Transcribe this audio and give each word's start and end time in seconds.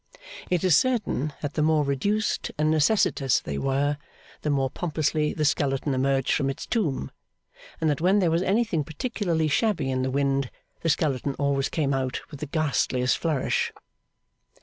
It 0.49 0.63
is 0.63 0.75
certain 0.75 1.31
that 1.43 1.53
the 1.53 1.61
more 1.61 1.83
reduced 1.83 2.49
and 2.57 2.71
necessitous 2.71 3.39
they 3.39 3.59
were, 3.59 3.97
the 4.41 4.49
more 4.49 4.71
pompously 4.71 5.31
the 5.31 5.45
skeleton 5.45 5.93
emerged 5.93 6.31
from 6.31 6.49
its 6.49 6.65
tomb; 6.65 7.11
and 7.79 7.87
that 7.87 8.01
when 8.01 8.17
there 8.17 8.31
was 8.31 8.41
anything 8.41 8.83
particularly 8.83 9.47
shabby 9.47 9.91
in 9.91 10.01
the 10.01 10.09
wind, 10.09 10.49
the 10.81 10.89
skeleton 10.89 11.35
always 11.35 11.69
came 11.69 11.93
out 11.93 12.19
with 12.31 12.39
the 12.39 12.47
ghastliest 12.47 13.15
flourish. 13.15 13.71